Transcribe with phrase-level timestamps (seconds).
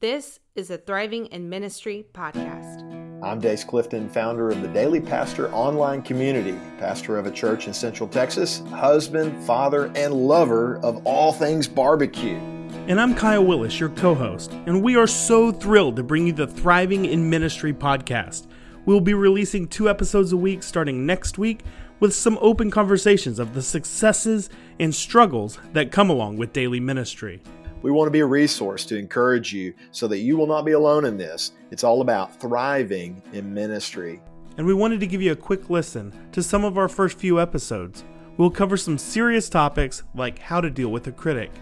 [0.00, 2.84] This is a Thriving in Ministry podcast.
[3.20, 7.74] I'm Dace Clifton, founder of the Daily Pastor online community, pastor of a church in
[7.74, 12.36] Central Texas, husband, father, and lover of all things barbecue.
[12.86, 16.32] And I'm Kyle Willis, your co host, and we are so thrilled to bring you
[16.32, 18.46] the Thriving in Ministry podcast.
[18.84, 21.64] We'll be releasing two episodes a week starting next week
[21.98, 27.42] with some open conversations of the successes and struggles that come along with daily ministry.
[27.80, 30.72] We want to be a resource to encourage you so that you will not be
[30.72, 31.52] alone in this.
[31.70, 34.20] It's all about thriving in ministry.
[34.56, 37.40] And we wanted to give you a quick listen to some of our first few
[37.40, 38.04] episodes.
[38.36, 41.52] We'll cover some serious topics like how to deal with a critic,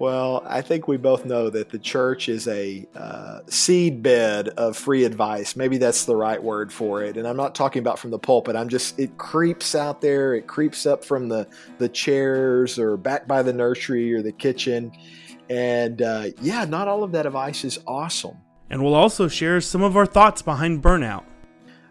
[0.00, 4.74] well, I think we both know that the church is a uh, seed bed of
[4.74, 5.56] free advice.
[5.56, 7.18] Maybe that's the right word for it.
[7.18, 8.56] And I'm not talking about from the pulpit.
[8.56, 10.34] I'm just it creeps out there.
[10.34, 11.46] It creeps up from the
[11.76, 14.90] the chairs or back by the nursery or the kitchen.
[15.50, 18.38] And uh, yeah, not all of that advice is awesome.
[18.70, 21.24] And we'll also share some of our thoughts behind burnout.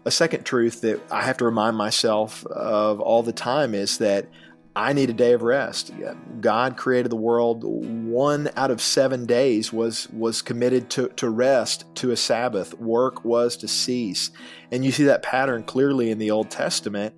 [0.04, 4.26] A second truth that I have to remind myself of all the time is that
[4.76, 5.92] I need a day of rest.
[6.40, 7.64] God created the world.
[7.64, 12.74] One out of seven days was was committed to, to rest, to a Sabbath.
[12.78, 14.30] Work was to cease.
[14.70, 17.14] And you see that pattern clearly in the Old Testament.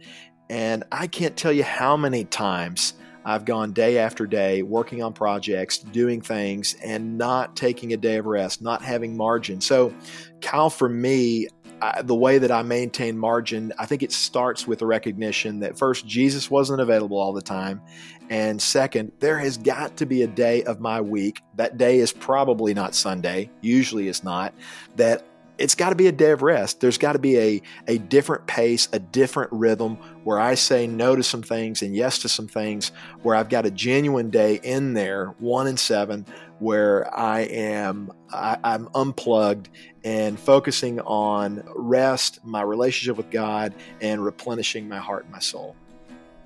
[0.49, 2.95] And I can't tell you how many times
[3.25, 8.17] I've gone day after day working on projects, doing things, and not taking a day
[8.17, 9.61] of rest, not having margin.
[9.61, 9.95] So,
[10.41, 11.49] Kyle, for me,
[11.83, 15.77] I, the way that I maintain margin, I think it starts with the recognition that
[15.77, 17.83] first, Jesus wasn't available all the time.
[18.31, 21.43] And second, there has got to be a day of my week.
[21.57, 24.55] That day is probably not Sunday, usually it's not,
[24.95, 25.25] that
[25.59, 26.81] it's got to be a day of rest.
[26.81, 31.15] There's got to be a, a different pace, a different rhythm where I say no
[31.15, 32.91] to some things and yes to some things,
[33.23, 36.27] where I've got a genuine day in there, one and seven,
[36.59, 39.69] where I am I, I'm unplugged
[40.05, 45.77] and focusing on rest, my relationship with God, and replenishing my heart and my soul.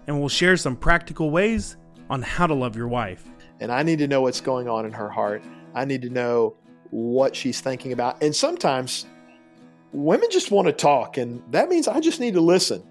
[0.07, 1.77] And we'll share some practical ways
[2.11, 3.25] on how to love your wife.
[3.61, 5.43] And I need to know what's going on in her heart.
[5.75, 6.57] I need to know
[6.97, 8.23] what she's thinking about.
[8.23, 9.05] And sometimes
[9.93, 12.83] women just want to talk, and that means I just need to listen.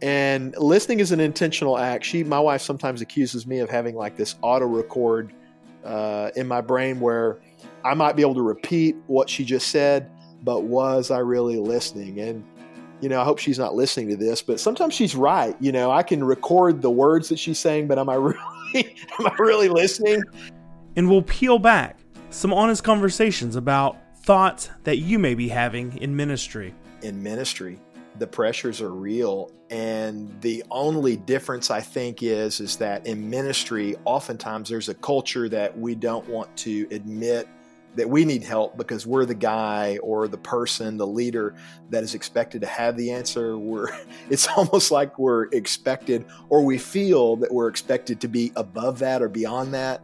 [0.00, 2.06] And listening is an intentional act.
[2.06, 5.34] She, my wife, sometimes accuses me of having like this auto record
[5.84, 7.38] uh, in my brain where
[7.84, 10.10] I might be able to repeat what she just said,
[10.42, 12.20] but was I really listening?
[12.20, 12.42] And
[13.02, 15.54] you know, I hope she's not listening to this, but sometimes she's right.
[15.60, 18.14] You know, I can record the words that she's saying, but am I
[18.74, 20.22] really am I really listening?
[20.96, 21.97] And we'll peel back
[22.30, 26.74] some honest conversations about thoughts that you may be having in ministry.
[27.02, 27.78] In ministry,
[28.18, 33.94] the pressures are real and the only difference i think is is that in ministry
[34.06, 37.46] oftentimes there's a culture that we don't want to admit
[37.94, 41.54] that we need help because we're the guy or the person the leader
[41.90, 43.88] that is expected to have the answer we're
[44.30, 49.20] it's almost like we're expected or we feel that we're expected to be above that
[49.22, 50.00] or beyond that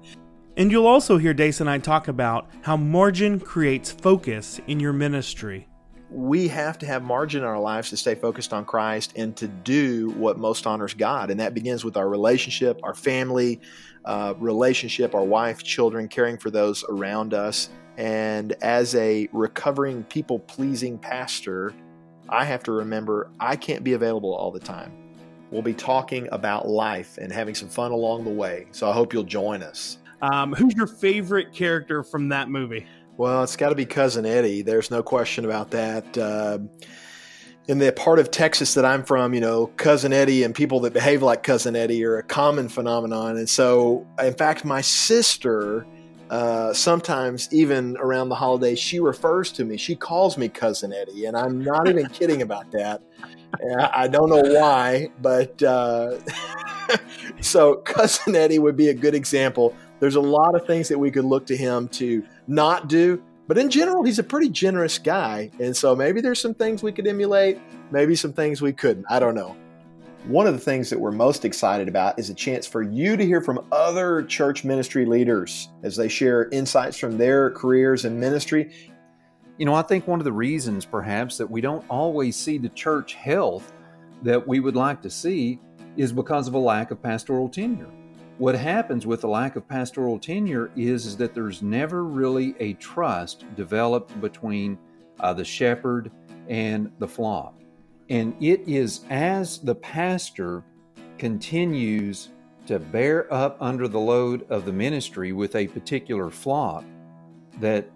[0.56, 4.92] and you'll also hear Dace and I talk about how margin creates focus in your
[4.92, 5.68] ministry.
[6.10, 9.48] We have to have margin in our lives to stay focused on Christ and to
[9.48, 11.30] do what most honors God.
[11.30, 13.60] And that begins with our relationship, our family
[14.04, 17.68] uh, relationship, our wife, children, caring for those around us.
[17.96, 21.74] And as a recovering, people pleasing pastor,
[22.28, 24.92] I have to remember I can't be available all the time.
[25.50, 28.66] We'll be talking about life and having some fun along the way.
[28.70, 29.98] So I hope you'll join us.
[30.24, 32.86] Um, who's your favorite character from that movie?
[33.16, 34.62] Well, it's got to be Cousin Eddie.
[34.62, 36.16] There's no question about that.
[36.16, 36.58] Uh,
[37.68, 40.92] in the part of Texas that I'm from, you know, Cousin Eddie and people that
[40.92, 43.36] behave like Cousin Eddie are a common phenomenon.
[43.36, 45.86] And so, in fact, my sister,
[46.30, 49.76] uh, sometimes even around the holidays, she refers to me.
[49.76, 53.02] She calls me Cousin Eddie, and I'm not even kidding about that.
[53.78, 56.18] I don't know why, but uh,
[57.40, 59.74] so Cousin Eddie would be a good example
[60.04, 63.22] there's a lot of things that we could look to him to not do.
[63.48, 65.50] But in general, he's a pretty generous guy.
[65.58, 67.58] And so maybe there's some things we could emulate,
[67.90, 69.06] maybe some things we couldn't.
[69.08, 69.56] I don't know.
[70.26, 73.24] One of the things that we're most excited about is a chance for you to
[73.24, 78.74] hear from other church ministry leaders as they share insights from their careers and ministry.
[79.56, 82.68] You know, I think one of the reasons perhaps that we don't always see the
[82.68, 83.72] church health
[84.22, 85.60] that we would like to see
[85.96, 87.88] is because of a lack of pastoral tenure
[88.38, 92.72] what happens with the lack of pastoral tenure is, is that there's never really a
[92.74, 94.76] trust developed between
[95.20, 96.10] uh, the shepherd
[96.48, 97.54] and the flock.
[98.10, 100.64] And it is as the pastor
[101.16, 102.30] continues
[102.66, 106.84] to bear up under the load of the ministry with a particular flock
[107.60, 107.88] that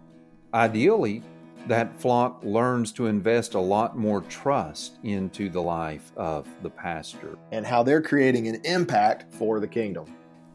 [0.55, 1.23] ideally,
[1.67, 7.37] that flock learns to invest a lot more trust into the life of the pastor
[7.51, 10.07] and how they're creating an impact for the kingdom.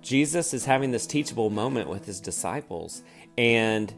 [0.04, 3.02] Jesus is having this teachable moment with his disciples.
[3.38, 3.92] And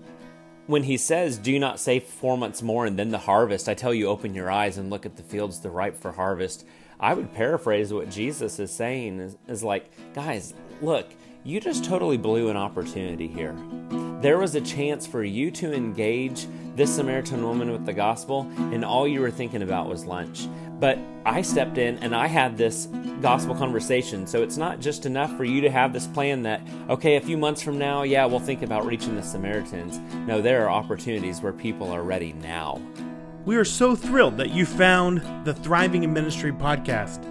[0.67, 3.93] when he says, Do not say four months more and then the harvest, I tell
[3.93, 6.65] you, open your eyes and look at the fields, they're ripe for harvest.
[6.99, 11.07] I would paraphrase what Jesus is saying is, is like, guys, look,
[11.43, 13.55] you just totally blew an opportunity here.
[14.25, 18.83] There was a chance for you to engage this Samaritan woman with the gospel, and
[18.83, 20.47] all you were thinking about was lunch.
[20.79, 22.87] But I stepped in and I had this
[23.21, 24.25] gospel conversation.
[24.25, 27.37] So it's not just enough for you to have this plan that, okay, a few
[27.37, 29.99] months from now, yeah, we'll think about reaching the Samaritans.
[30.27, 32.81] No, there are opportunities where people are ready now.
[33.45, 37.23] We are so thrilled that you found the Thriving in Ministry podcast.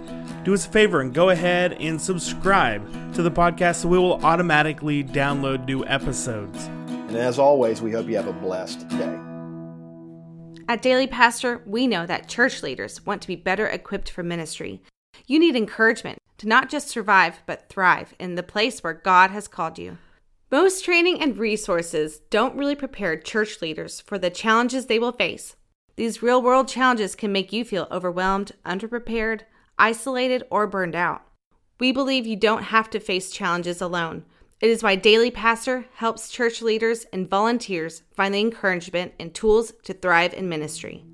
[0.45, 4.23] Do us a favor and go ahead and subscribe to the podcast so we will
[4.25, 6.69] automatically download new episodes.
[7.15, 9.17] And as always, we hope you have a blessed day.
[10.67, 14.81] At Daily Pastor, we know that church leaders want to be better equipped for ministry.
[15.25, 19.47] You need encouragement to not just survive, but thrive in the place where God has
[19.47, 19.97] called you.
[20.51, 25.55] Most training and resources don't really prepare church leaders for the challenges they will face.
[25.95, 29.43] These real world challenges can make you feel overwhelmed, underprepared,
[29.79, 31.21] isolated, or burned out.
[31.79, 34.25] We believe you don't have to face challenges alone.
[34.65, 39.71] It is why Daily Pastor helps church leaders and volunteers find the encouragement and tools
[39.83, 41.05] to thrive in ministry.